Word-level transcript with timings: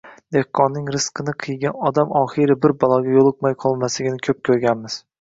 Dehqonning 0.35 0.87
rizqini 0.95 1.35
qiygan 1.45 1.77
odam 1.91 2.15
oxiri 2.23 2.57
bir 2.65 2.75
baloga 2.87 3.15
yo‘liqmay 3.19 3.61
qolmasligini 3.67 4.27
ko‘p 4.31 4.47
ko‘rganmiz… 4.51 5.03